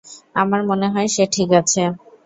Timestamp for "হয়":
0.93-1.09